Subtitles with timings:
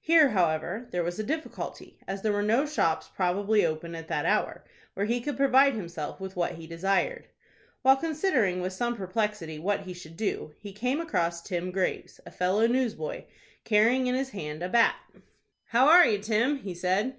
[0.00, 4.24] Here, however, there was a difficulty, as there were no shops probably open at that
[4.24, 4.62] hour,
[4.94, 7.26] where he could provide himself with what he desired.
[7.82, 12.30] While considering with some perplexity what he should do, he came across Tim Graves, a
[12.30, 13.24] fellow newsboy,
[13.64, 14.94] carrying in his hand a bat.
[15.64, 17.16] "How are you, Tim?" he said.